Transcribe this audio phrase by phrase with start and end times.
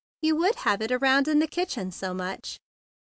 [0.19, 2.57] You would have it around in the kitchen so much."